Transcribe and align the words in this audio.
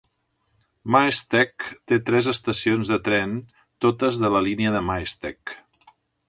Maesteg 0.95 1.67
té 1.91 1.99
tres 2.07 2.29
estacions 2.33 2.91
de 2.95 2.99
tren, 3.09 3.37
totes 3.87 4.19
de 4.25 4.33
la 4.37 4.43
línia 4.49 4.73
de 4.79 4.83
Maesteg. 4.89 5.55